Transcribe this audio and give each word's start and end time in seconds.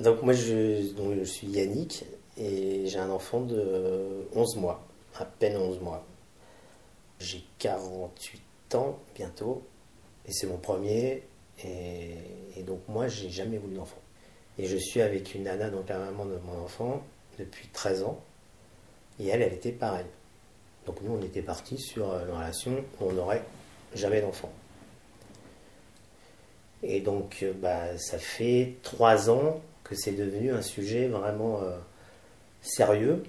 Donc 0.00 0.22
moi 0.22 0.32
je, 0.32 0.92
donc, 0.92 1.14
je 1.18 1.24
suis 1.24 1.48
Yannick 1.48 2.04
et 2.36 2.86
j'ai 2.86 2.98
un 2.98 3.10
enfant 3.10 3.40
de 3.40 4.28
11 4.32 4.56
mois, 4.56 4.86
à 5.16 5.24
peine 5.24 5.56
11 5.56 5.80
mois. 5.80 6.04
J'ai 7.18 7.42
48 7.58 8.74
ans 8.76 8.98
bientôt 9.16 9.62
et 10.26 10.32
c'est 10.32 10.46
mon 10.46 10.58
premier 10.58 11.24
et, 11.64 12.62
donc 12.64 12.80
moi 12.88 13.08
j'ai 13.08 13.28
jamais 13.28 13.58
voulu 13.58 13.74
d'enfant. 13.74 13.98
Et 14.58 14.66
je 14.66 14.76
suis 14.76 15.00
avec 15.00 15.34
une 15.34 15.44
nana, 15.44 15.70
donc 15.70 15.88
la 15.88 15.98
maman 15.98 16.26
de 16.26 16.36
mon 16.44 16.64
enfant, 16.64 17.02
depuis 17.38 17.68
13 17.68 18.04
ans 18.04 18.20
et 19.18 19.26
elle, 19.26 19.42
elle 19.42 19.54
était 19.54 19.72
pareille. 19.72 20.06
Donc 20.86 21.00
nous 21.02 21.12
on 21.12 21.22
était 21.22 21.42
partis 21.42 21.78
sur 21.78 22.04
une 22.14 22.30
relation 22.30 22.84
où 23.00 23.04
on 23.04 23.12
n'aurait 23.12 23.42
jamais 23.94 24.20
d'enfant. 24.20 24.52
Et 26.82 27.00
donc, 27.00 27.40
euh, 27.42 27.52
bah, 27.52 27.98
ça 27.98 28.18
fait 28.18 28.76
trois 28.82 29.30
ans 29.30 29.60
que 29.88 29.96
c'est 29.96 30.12
devenu 30.12 30.52
un 30.52 30.62
sujet 30.62 31.08
vraiment 31.08 31.62
euh, 31.62 31.76
sérieux. 32.62 33.22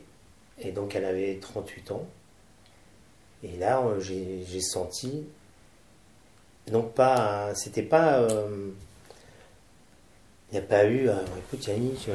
Et 0.60 0.72
donc, 0.72 0.96
elle 0.96 1.06
avait 1.06 1.38
38 1.40 1.92
ans. 1.92 2.06
Et 3.44 3.56
là, 3.58 3.82
euh, 3.82 4.00
j'ai 4.00 4.62
senti. 4.62 5.26
Donc, 6.68 6.94
pas. 6.94 7.54
C'était 7.56 7.84
pas. 7.84 8.28
Il 10.52 10.54
n'y 10.54 10.60
a 10.60 10.68
pas 10.68 10.86
eu. 10.86 11.10
écoute, 11.38 11.66
Yannick, 11.68 12.10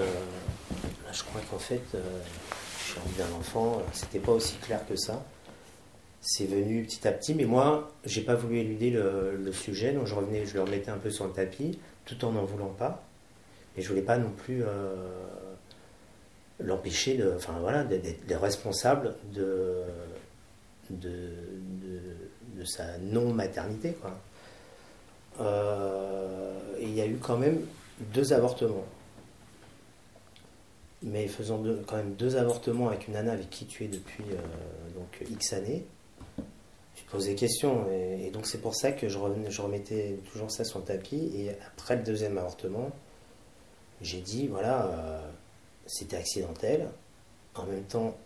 je 1.13 1.23
crois 1.23 1.41
qu'en 1.51 1.59
fait, 1.59 1.83
suis 2.79 2.99
envie 3.01 3.16
d'un 3.16 3.38
enfant. 3.38 3.83
C'était 3.93 4.19
pas 4.19 4.33
aussi 4.33 4.57
clair 4.57 4.87
que 4.87 4.97
ça 4.97 5.24
c'est 6.24 6.47
venu 6.47 6.83
petit 6.85 7.07
à 7.07 7.13
petit, 7.13 7.35
mais 7.35 7.45
moi, 7.45 7.93
j'ai 8.07 8.23
pas 8.23 8.35
voulu 8.35 8.59
éluder 8.59 8.91
le, 8.91 9.52
sujet, 9.52 9.93
donc 9.93 10.07
je 10.07 10.15
revenais, 10.15 10.47
je 10.47 10.55
le 10.55 10.63
remettais 10.63 10.91
un 10.91 10.97
peu 10.97 11.11
sur 11.11 11.27
le 11.27 11.33
tapis, 11.33 11.79
tout 12.07 12.24
en 12.24 12.33
n'en 12.33 12.45
voulant 12.45 12.71
pas. 12.71 13.05
Et 13.77 13.83
je 13.83 13.88
voulais 13.88 14.02
pas 14.02 14.19
non 14.19 14.30
plus 14.30 14.62
euh, 14.62 14.95
l'empêcher 16.60 17.16
de, 17.16 17.32
enfin 17.37 17.55
voilà, 17.60 17.84
d'être 17.84 18.40
responsable 18.40 19.16
de 19.32 19.82
de, 20.90 21.30
sa 22.65 22.99
non-maternité, 22.99 23.93
quoi. 23.93 24.18
Euh, 25.40 26.59
et 26.79 26.84
il 26.84 26.95
y 26.95 27.01
a 27.01 27.07
eu 27.07 27.16
quand 27.16 27.37
même 27.37 27.60
deux 28.12 28.32
avortements. 28.32 28.87
Mais 31.02 31.29
faisant 31.29 31.62
quand 31.87 31.96
même 31.96 32.15
deux 32.15 32.37
avortements 32.37 32.88
avec 32.88 33.09
une 33.09 33.15
nana 33.15 33.32
avec 33.32 33.51
qui 33.51 33.66
tu 33.66 33.84
es 33.84 33.88
depuis 33.88 34.24
euh, 34.30 34.99
donc 34.99 35.30
X 35.30 35.52
années, 35.52 35.84
pose 37.15 37.27
des 37.27 37.34
questions. 37.34 37.87
Et, 37.93 38.30
donc 38.30 38.46
c'est 38.46 38.60
pour 38.60 38.74
ça 38.74 38.93
que 38.93 39.09
je, 39.09 39.18
remettais 39.18 40.18
toujours 40.32 40.51
ça 40.51 40.65
sur 40.65 40.80
le 40.80 40.84
tapis. 40.84 41.30
Et 41.37 41.51
après 41.66 41.96
le 41.96 42.02
deuxième 42.02 42.38
avortement, 42.38 42.90
j'ai 44.00 44.20
dit, 44.20 44.48
voilà, 44.48 44.87
euh, 44.87 45.20
c'était 45.87 46.16
accidentel. 46.16 46.88
En 47.54 47.64
même 47.66 47.84
temps, 47.84 48.16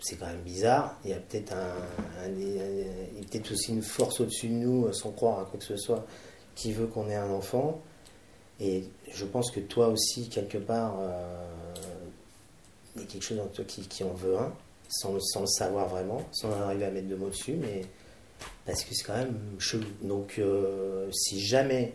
c'est 0.00 0.16
quand 0.16 0.26
même 0.26 0.42
bizarre. 0.42 0.98
Il 1.04 1.10
y 1.10 1.14
a 1.14 1.18
peut-être 1.18 1.52
un, 1.52 2.28
peut-être 3.30 3.52
aussi 3.52 3.72
une 3.72 3.82
force 3.82 4.20
au-dessus 4.20 4.48
de 4.48 4.54
nous, 4.54 4.92
sans 4.92 5.10
croire 5.12 5.40
à 5.40 5.44
quoi 5.44 5.58
que 5.58 5.64
ce 5.64 5.76
soit, 5.76 6.04
qui 6.54 6.72
veut 6.72 6.86
qu'on 6.86 7.08
ait 7.08 7.16
un 7.16 7.30
enfant. 7.30 7.80
Et 8.60 8.84
je 9.10 9.24
pense 9.24 9.50
que 9.50 9.60
toi 9.60 9.88
aussi, 9.88 10.28
quelque 10.28 10.58
part, 10.58 10.96
euh, 11.00 11.44
il 12.96 13.02
y 13.02 13.04
a 13.04 13.08
quelque 13.08 13.24
chose 13.24 13.40
en 13.40 13.46
toi 13.46 13.64
qui, 13.64 13.82
qui 13.86 14.04
en 14.04 14.12
veut 14.12 14.38
un 14.38 14.52
sans, 14.92 15.14
le 15.14 15.46
savoir 15.46 15.88
vraiment, 15.88 16.22
sans 16.32 16.50
arriver 16.52 16.84
à 16.84 16.90
mettre 16.90 17.08
de 17.08 17.16
mots 17.16 17.28
dessus, 17.28 17.54
mais 17.54 17.82
parce 18.66 18.84
que 18.84 18.94
c'est 18.94 19.04
quand 19.04 19.16
même 19.16 19.38
chelou. 19.58 19.86
Donc, 20.02 20.38
euh, 20.38 21.10
si 21.12 21.40
jamais 21.40 21.94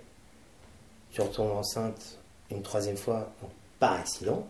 tu 1.11 1.21
retombes 1.21 1.51
enceinte 1.51 2.17
une 2.51 2.61
troisième 2.61 2.97
fois 2.97 3.31
par 3.79 3.93
accident, 3.93 4.47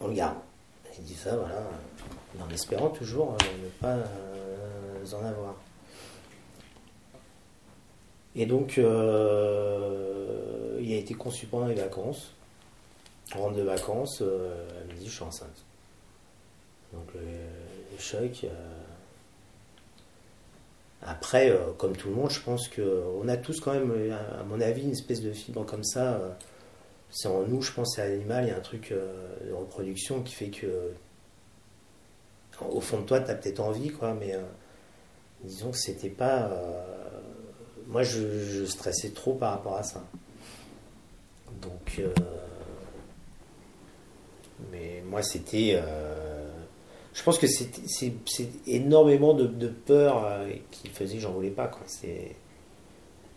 on 0.00 0.08
le 0.08 0.14
garde. 0.14 0.38
J'ai 0.94 1.02
dit 1.02 1.14
ça, 1.14 1.36
voilà, 1.36 1.62
en 2.40 2.50
espérant 2.50 2.90
toujours 2.90 3.32
euh, 3.32 3.36
ne 3.62 3.68
pas 3.80 3.94
euh, 3.94 5.04
en 5.12 5.24
avoir. 5.24 5.54
Et 8.34 8.46
donc, 8.46 8.76
il 8.76 8.82
a 10.92 10.96
été 10.96 11.14
conçu 11.14 11.46
pendant 11.46 11.66
les 11.66 11.74
vacances. 11.74 12.32
On 13.34 13.40
rentre 13.42 13.56
de 13.56 13.62
vacances, 13.62 14.20
elle 14.22 14.86
me 14.94 15.00
dit 15.00 15.06
je 15.06 15.14
suis 15.14 15.24
enceinte. 15.24 15.64
Donc 16.92 17.06
le, 17.14 17.98
choc. 17.98 18.46
Euh, 21.02 21.06
après, 21.06 21.50
euh, 21.50 21.72
comme 21.78 21.96
tout 21.96 22.08
le 22.08 22.14
monde, 22.14 22.30
je 22.30 22.40
pense 22.40 22.68
qu'on 22.68 23.28
a 23.28 23.36
tous 23.36 23.60
quand 23.60 23.72
même, 23.72 23.92
à 24.12 24.42
mon 24.44 24.60
avis, 24.60 24.82
une 24.82 24.92
espèce 24.92 25.20
de 25.20 25.32
fibre 25.32 25.64
comme 25.64 25.84
ça. 25.84 26.14
Euh, 26.14 26.30
c'est 27.10 27.28
en 27.28 27.42
nous, 27.42 27.62
je 27.62 27.72
pense, 27.72 27.94
c'est 27.96 28.08
l'animal, 28.08 28.44
il 28.44 28.48
y 28.48 28.50
a 28.52 28.56
un 28.56 28.60
truc 28.60 28.92
de 28.92 29.52
reproduction 29.52 30.22
qui 30.22 30.34
fait 30.34 30.50
que, 30.50 30.92
au 32.60 32.80
fond 32.80 33.00
de 33.00 33.06
toi, 33.06 33.20
tu 33.20 33.30
as 33.30 33.34
peut-être 33.34 33.60
envie, 33.60 33.90
quoi, 33.90 34.14
mais 34.14 34.36
disons 35.42 35.72
que 35.72 35.78
c'était 35.78 36.08
pas. 36.08 36.50
moi, 37.88 38.04
je, 38.04 38.64
stressais 38.64 39.10
trop 39.10 39.34
par 39.34 39.52
rapport 39.52 39.76
à 39.76 39.82
ça. 39.82 40.04
Donc. 41.62 42.00
mais 44.70 45.02
moi, 45.04 45.22
c'était 45.24 45.82
je 47.20 47.24
pense 47.26 47.38
que 47.38 47.46
c'est 47.46 48.48
énormément 48.66 49.34
de, 49.34 49.68
peur 49.68 50.24
euh, 50.24 50.48
qui 50.70 50.88
faisait 50.88 51.16
que 51.16 51.20
j'en 51.20 51.32
voulais 51.32 51.50
pas. 51.50 51.70
C'est 51.84 52.34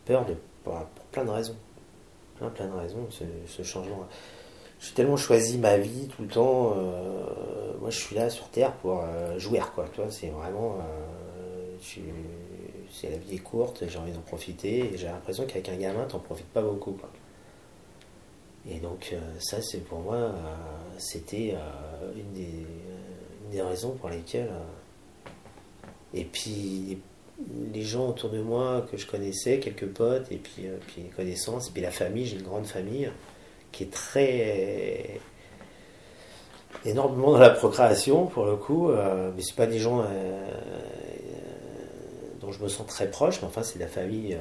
peur 0.06 0.24
de, 0.24 0.34
pour, 0.62 0.74
plein 1.12 1.26
de 1.26 1.30
raisons. 1.30 1.56
Plein, 2.38 2.48
plein 2.48 2.66
de 2.66 2.72
raisons, 2.72 3.06
ce, 3.10 3.62
changement. 3.62 4.06
J'ai 4.80 4.94
tellement 4.94 5.18
choisi 5.18 5.58
ma 5.58 5.76
vie 5.76 6.08
tout 6.08 6.22
le 6.22 6.28
temps. 6.28 6.72
Euh, 6.74 7.74
moi, 7.78 7.90
je 7.90 7.98
suis 7.98 8.16
là 8.16 8.30
sur 8.30 8.48
Terre 8.48 8.72
pour 8.76 9.02
euh, 9.02 9.38
jouer, 9.38 9.60
quoi. 9.74 9.84
c'est 10.08 10.28
vraiment. 10.28 10.78
c'est 11.82 13.10
la 13.10 13.18
vie 13.18 13.34
est 13.34 13.38
courte, 13.38 13.84
j'ai 13.86 13.98
envie 13.98 14.12
d'en 14.12 14.22
profiter. 14.22 14.92
J'ai 14.94 15.08
l'impression 15.08 15.44
qu'avec 15.44 15.68
un 15.68 15.76
gamin, 15.76 16.06
t'en 16.06 16.20
profites 16.20 16.48
pas 16.54 16.62
beaucoup, 16.62 16.96
Et 18.66 18.78
donc, 18.78 19.14
ça, 19.40 19.60
c'est 19.60 19.84
pour 19.84 19.98
moi, 19.98 20.32
c'était 20.96 21.54
une 22.16 22.32
des 22.32 22.66
des 23.50 23.62
raisons 23.62 23.92
pour 23.92 24.08
lesquelles. 24.08 24.50
Euh, 24.50 25.30
et 26.12 26.24
puis, 26.24 26.98
les 27.72 27.82
gens 27.82 28.08
autour 28.08 28.30
de 28.30 28.40
moi 28.40 28.86
que 28.90 28.96
je 28.96 29.06
connaissais, 29.06 29.58
quelques 29.58 29.88
potes, 29.88 30.30
et 30.30 30.36
puis, 30.36 30.66
euh, 30.66 30.76
puis 30.86 31.02
les 31.02 31.08
connaissances, 31.08 31.68
et 31.68 31.72
puis 31.72 31.82
la 31.82 31.90
famille, 31.90 32.26
j'ai 32.26 32.36
une 32.36 32.42
grande 32.42 32.66
famille 32.66 33.10
qui 33.72 33.84
est 33.84 33.92
très. 33.92 35.20
énormément 36.84 37.32
dans 37.32 37.38
la 37.38 37.50
procréation, 37.50 38.26
pour 38.26 38.46
le 38.46 38.56
coup, 38.56 38.90
euh, 38.90 39.32
mais 39.34 39.42
c'est 39.42 39.56
pas 39.56 39.66
des 39.66 39.78
gens 39.78 40.04
dont 42.40 42.52
je 42.52 42.62
me 42.62 42.68
sens 42.68 42.86
très 42.86 43.10
proche, 43.10 43.40
mais 43.42 43.48
enfin, 43.48 43.62
c'est 43.62 43.78
la 43.78 43.88
famille. 43.88 44.36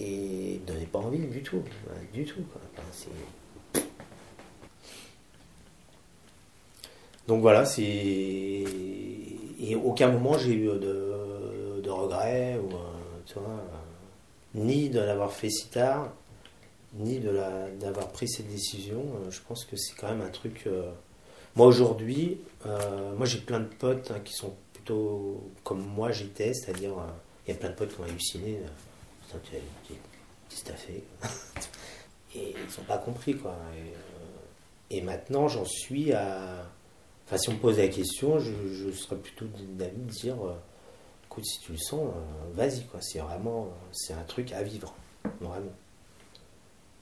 et 0.00 0.60
donnait 0.66 0.86
pas 0.86 0.98
envie 0.98 1.18
du 1.18 1.42
tout, 1.42 1.62
du 2.12 2.24
tout. 2.24 2.42
Donc 7.30 7.42
voilà, 7.42 7.64
c'est. 7.64 7.80
Et 7.82 9.76
aucun 9.76 10.10
moment 10.10 10.36
j'ai 10.36 10.52
eu 10.52 10.66
de, 10.66 11.88
regrets, 11.88 12.58
ou, 12.58 12.70
tu 13.24 13.34
vois, 13.34 13.62
ni 14.56 14.88
de 14.88 14.98
l'avoir 14.98 15.32
fait 15.32 15.48
si 15.48 15.68
tard, 15.68 16.12
ni 16.94 17.20
de 17.20 17.32
d'avoir 17.78 18.08
pris 18.08 18.28
cette 18.28 18.50
décision. 18.50 19.04
Je 19.30 19.38
pense 19.46 19.64
que 19.64 19.76
c'est 19.76 19.94
quand 19.94 20.08
même 20.08 20.22
un 20.22 20.30
truc. 20.30 20.64
Euh, 20.66 20.90
moi 21.54 21.68
aujourd'hui, 21.68 22.40
euh, 22.66 23.14
moi 23.16 23.26
j'ai 23.26 23.38
plein 23.38 23.60
de 23.60 23.72
potes 23.78 24.10
hein, 24.10 24.18
qui 24.24 24.32
sont 24.32 24.52
plutôt 24.72 25.52
comme 25.62 25.86
moi 25.86 26.10
j'étais, 26.10 26.52
c'est-à-dire 26.52 26.98
euh, 26.98 27.12
il 27.46 27.52
y 27.52 27.54
a 27.54 27.56
plein 27.56 27.70
de 27.70 27.76
potes 27.76 27.94
qui 27.94 28.00
ont 28.00 28.04
halluciné. 28.04 28.58
Qu'est-ce 29.30 30.64
que 30.64 30.68
t'as 30.68 30.74
fait 30.74 31.04
Et 32.34 32.56
ils 32.56 32.80
n'ont 32.80 32.86
pas 32.88 32.98
compris 32.98 33.36
quoi. 33.36 33.54
et 34.90 35.00
maintenant 35.00 35.46
j'en 35.46 35.64
suis 35.64 36.12
à 36.12 36.66
Enfin, 37.30 37.38
si 37.38 37.48
on 37.48 37.52
me 37.52 37.58
pose 37.58 37.78
la 37.78 37.86
question, 37.86 38.40
je, 38.40 38.90
serais 38.90 39.14
plutôt 39.14 39.44
d'avis 39.44 40.00
de 40.00 40.10
dire 40.10 40.34
euh, 40.44 40.52
écoute, 41.26 41.44
si 41.44 41.60
tu 41.60 41.70
le 41.70 41.78
sens, 41.78 42.08
euh, 42.08 42.54
vas-y, 42.54 42.82
quoi. 42.86 43.00
C'est 43.00 43.20
vraiment 43.20 43.68
c'est 43.92 44.14
un 44.14 44.24
truc 44.24 44.50
à 44.50 44.64
vivre, 44.64 44.92
vraiment. 45.40 45.70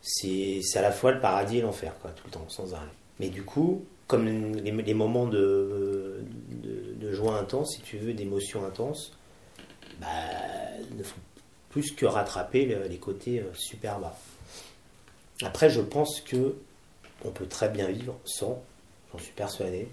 C'est 0.02 0.60
à 0.74 0.82
la 0.82 0.92
fois 0.92 1.12
le 1.12 1.20
paradis 1.20 1.58
et 1.58 1.60
l'enfer, 1.62 1.94
quoi, 2.02 2.10
tout 2.10 2.24
le 2.26 2.32
temps, 2.32 2.46
sans 2.48 2.74
arrêt. 2.74 2.84
Mais 3.20 3.30
du 3.30 3.42
coup, 3.42 3.86
comme 4.06 4.26
les, 4.26 4.92
moments 4.92 5.24
de, 5.24 6.22
de, 6.50 7.12
joie 7.12 7.38
intense, 7.38 7.76
si 7.76 7.80
tu 7.80 7.96
veux, 7.96 8.12
d'émotion 8.12 8.66
intense, 8.66 9.16
bah, 9.98 10.08
ne 10.94 11.02
font 11.02 11.20
plus 11.70 11.92
que 11.92 12.04
rattraper 12.04 12.66
les 12.86 12.98
côtés 12.98 13.40
euh, 13.40 13.54
super 13.54 13.98
bas. 13.98 14.18
Après, 15.40 15.70
je 15.70 15.80
pense 15.80 16.20
que 16.20 16.54
on 17.24 17.30
peut 17.30 17.46
très 17.46 17.70
bien 17.70 17.88
vivre 17.88 18.14
sans, 18.26 18.62
j'en 19.10 19.18
suis 19.18 19.32
persuadé. 19.32 19.88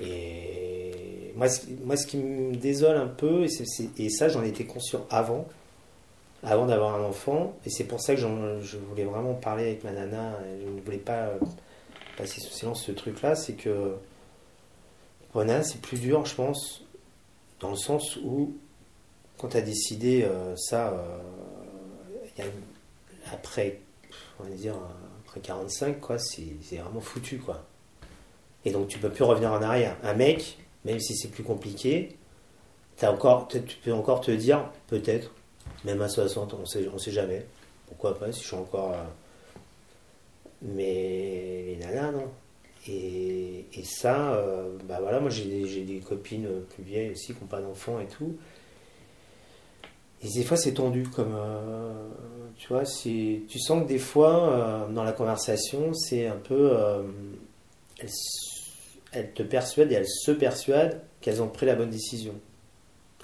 Et 0.00 1.32
moi, 1.36 1.46
moi, 1.84 1.96
ce 1.96 2.06
qui 2.06 2.16
me 2.16 2.54
désole 2.54 2.96
un 2.96 3.06
peu, 3.06 3.44
et, 3.44 4.10
ça 4.10 4.28
j'en 4.28 4.42
étais 4.42 4.64
conscient 4.64 5.06
avant, 5.10 5.46
avant 6.42 6.66
d'avoir 6.66 6.94
un 6.94 7.04
enfant. 7.04 7.54
Et 7.66 7.70
c'est 7.70 7.84
pour 7.84 8.00
ça 8.00 8.14
que 8.14 8.20
je 8.20 8.76
voulais 8.78 9.04
vraiment 9.04 9.34
parler 9.34 9.64
avec 9.64 9.84
ma 9.84 9.92
nana. 9.92 10.38
je 10.60 10.68
ne 10.68 10.80
voulais 10.80 10.98
pas 10.98 11.30
passer 12.16 12.40
sous 12.40 12.52
silence 12.52 12.84
ce 12.84 12.92
truc-là. 12.92 13.34
C'est 13.34 13.54
que 13.54 13.96
nana, 15.34 15.62
c'est 15.62 15.80
plus 15.80 15.98
dur, 15.98 16.24
je 16.26 16.34
pense, 16.34 16.84
dans 17.60 17.70
le 17.70 17.76
sens 17.76 18.16
où, 18.16 18.56
quand 19.38 19.48
tu 19.48 19.56
as 19.56 19.62
décidé 19.62 20.24
euh, 20.24 20.54
ça, 20.56 20.90
euh, 22.38 22.44
après, 23.32 23.80
on 24.40 24.44
va 24.44 24.50
dire, 24.50 24.74
après 25.24 25.40
45, 25.40 26.00
quoi, 26.00 26.18
c'est 26.18 26.56
vraiment 26.70 27.00
foutu, 27.00 27.38
quoi. 27.38 27.64
Et 28.64 28.70
donc 28.70 28.88
tu 28.88 28.98
peux 28.98 29.10
plus 29.10 29.24
revenir 29.24 29.52
en 29.52 29.62
arrière. 29.62 29.96
Un 30.02 30.14
mec, 30.14 30.58
même 30.84 31.00
si 31.00 31.16
c'est 31.16 31.28
plus 31.28 31.42
compliqué, 31.42 32.16
as 33.00 33.10
encore, 33.10 33.48
tu 33.48 33.60
peux 33.82 33.92
encore 33.92 34.20
te 34.20 34.30
dire, 34.30 34.70
peut-être, 34.86 35.32
même 35.84 36.00
à 36.00 36.08
60, 36.08 36.54
on 36.54 36.66
sait, 36.66 36.88
on 36.92 36.98
sait 36.98 37.10
jamais. 37.10 37.44
Pourquoi 37.86 38.18
pas, 38.18 38.32
si 38.32 38.42
je 38.42 38.46
suis 38.46 38.56
encore. 38.56 38.92
Euh, 38.92 39.02
mais 40.62 41.64
les 41.66 41.76
nanas, 41.80 42.12
non. 42.12 42.28
Et, 42.88 43.66
et 43.74 43.84
ça, 43.84 44.34
euh, 44.34 44.76
bah 44.88 44.98
voilà, 45.00 45.20
moi 45.20 45.30
j'ai 45.30 45.44
des, 45.84 46.00
copines 46.00 46.48
plus 46.74 46.82
vieilles 46.82 47.10
aussi 47.12 47.32
qui 47.32 47.40
n'ont 47.40 47.46
pas 47.46 47.60
d'enfants 47.60 48.00
et 48.00 48.06
tout. 48.06 48.36
Et 50.24 50.28
des 50.28 50.42
fois 50.42 50.56
c'est 50.56 50.74
tendu 50.74 51.04
comme. 51.04 51.34
Euh, 51.36 52.08
tu 52.56 52.68
vois, 52.68 52.82
tu 52.84 53.58
sens 53.58 53.82
que 53.82 53.88
des 53.88 53.98
fois, 53.98 54.88
dans 54.92 55.04
la 55.04 55.12
conversation, 55.12 55.92
c'est 55.94 56.26
un 56.26 56.36
peu. 56.36 56.76
Te 59.12 59.42
persuadent 59.42 59.92
et 59.92 59.96
elles 59.96 60.08
se 60.08 60.30
persuadent 60.30 61.00
qu'elles 61.20 61.42
ont 61.42 61.48
pris 61.48 61.66
la 61.66 61.74
bonne 61.74 61.90
décision. 61.90 62.34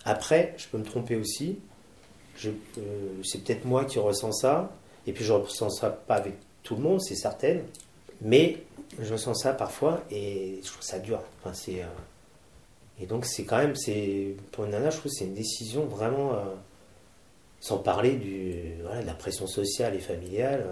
Après, 0.05 0.55
je 0.56 0.67
peux 0.69 0.79
me 0.79 0.85
tromper 0.85 1.17
aussi. 1.17 1.58
Euh, 2.46 2.52
c'est 3.25 3.43
peut-être 3.43 3.64
moi 3.64 3.85
qui 3.85 3.99
ressens 3.99 4.32
ça, 4.32 4.73
et 5.06 5.12
puis 5.12 5.25
je 5.25 5.32
ressens 5.32 5.70
ça 5.70 5.90
pas 5.90 6.17
avec 6.17 6.35
tout 6.62 6.76
le 6.76 6.82
monde, 6.82 7.00
c'est 7.00 7.17
certain, 7.17 7.58
mais 8.20 8.62
je 9.00 9.12
ressens 9.12 9.35
ça 9.35 9.52
parfois 9.52 10.02
et 10.11 10.61
je 10.62 10.69
trouve 10.69 10.82
ça 10.82 10.99
dur. 10.99 11.20
Enfin, 11.43 11.52
euh, 11.73 11.85
et 13.00 13.06
donc 13.06 13.25
c'est 13.25 13.44
quand 13.44 13.58
même, 13.58 13.75
c'est, 13.75 14.37
pour 14.52 14.64
une 14.64 14.70
nana, 14.70 14.90
je 14.90 14.99
trouve 14.99 15.11
que 15.11 15.19
c'est 15.19 15.25
une 15.25 15.35
décision 15.35 15.87
vraiment, 15.87 16.35
euh, 16.35 16.55
sans 17.61 17.79
parler 17.79 18.17
du, 18.17 18.52
de 18.79 19.06
la 19.06 19.14
pression 19.14 19.46
sociale 19.46 19.94
et 19.94 20.00
familiale, 20.00 20.64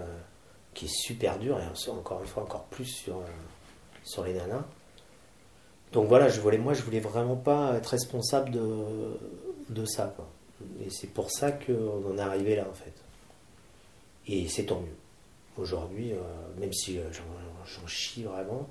qui 0.73 0.85
est 0.85 0.95
super 0.95 1.37
dure, 1.37 1.59
et 1.59 1.89
encore 1.89 2.21
une 2.21 2.27
fois, 2.27 2.43
encore 2.43 2.63
plus 2.65 2.85
sur, 2.85 3.21
sur 4.03 4.23
les 4.23 4.33
nanas. 4.33 4.63
Donc 5.93 6.07
voilà, 6.07 6.29
je 6.29 6.39
voulais, 6.41 6.57
moi 6.57 6.73
je 6.73 6.81
voulais 6.81 6.99
vraiment 6.99 7.35
pas 7.35 7.75
être 7.75 7.87
responsable 7.87 8.51
de, 8.51 8.61
de 9.69 9.85
ça. 9.85 10.15
Et 10.85 10.89
c'est 10.89 11.07
pour 11.07 11.31
ça 11.31 11.51
qu'on 11.51 12.13
en 12.13 12.17
est 12.17 12.21
arrivé 12.21 12.55
là 12.55 12.67
en 12.69 12.73
fait. 12.73 12.93
Et 14.27 14.47
c'est 14.49 14.65
tant 14.65 14.81
mieux. 14.81 14.95
Aujourd'hui, 15.57 16.11
euh, 16.11 16.17
même 16.59 16.73
si 16.73 16.99
euh, 16.99 17.03
j'en 17.11 17.87
chie 17.87 18.23
vraiment, 18.23 18.67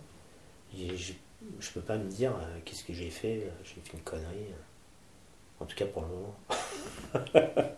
je 0.75 0.83
ne 0.83 1.73
peux 1.75 1.81
pas 1.81 1.97
me 1.97 2.09
dire 2.09 2.33
euh, 2.33 2.59
qu'est-ce 2.65 2.85
que 2.85 2.93
j'ai 2.93 3.11
fait, 3.11 3.51
j'ai 3.65 3.81
fait 3.81 3.95
une 3.95 4.03
connerie. 4.03 4.53
En 5.59 5.65
tout 5.65 5.75
cas 5.75 5.87
pour 5.87 6.03
le 6.03 6.09
moment. 6.09 6.37